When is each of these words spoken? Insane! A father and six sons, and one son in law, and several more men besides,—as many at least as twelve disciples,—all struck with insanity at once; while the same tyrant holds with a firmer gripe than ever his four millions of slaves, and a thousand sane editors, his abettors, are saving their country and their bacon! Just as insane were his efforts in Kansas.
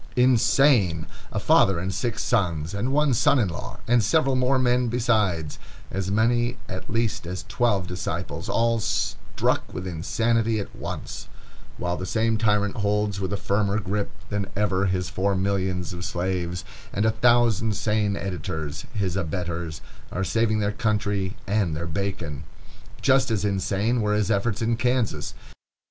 Insane! 0.15 1.05
A 1.31 1.39
father 1.39 1.77
and 1.77 1.93
six 1.93 2.23
sons, 2.23 2.73
and 2.73 2.91
one 2.91 3.13
son 3.13 3.37
in 3.37 3.49
law, 3.49 3.77
and 3.87 4.03
several 4.03 4.35
more 4.35 4.57
men 4.57 4.87
besides,—as 4.87 6.09
many 6.09 6.57
at 6.67 6.89
least 6.89 7.27
as 7.27 7.45
twelve 7.47 7.85
disciples,—all 7.85 8.79
struck 8.79 9.71
with 9.71 9.85
insanity 9.85 10.59
at 10.59 10.75
once; 10.75 11.27
while 11.77 11.97
the 11.97 12.07
same 12.07 12.35
tyrant 12.39 12.77
holds 12.77 13.19
with 13.19 13.31
a 13.31 13.37
firmer 13.37 13.79
gripe 13.79 14.09
than 14.29 14.47
ever 14.55 14.87
his 14.87 15.07
four 15.07 15.35
millions 15.35 15.93
of 15.93 16.03
slaves, 16.03 16.65
and 16.91 17.05
a 17.05 17.11
thousand 17.11 17.75
sane 17.75 18.15
editors, 18.17 18.87
his 18.95 19.15
abettors, 19.15 19.81
are 20.11 20.23
saving 20.23 20.57
their 20.57 20.71
country 20.71 21.37
and 21.45 21.75
their 21.75 21.85
bacon! 21.85 22.43
Just 23.03 23.29
as 23.29 23.45
insane 23.45 24.01
were 24.01 24.15
his 24.15 24.31
efforts 24.31 24.63
in 24.63 24.77
Kansas. 24.77 25.35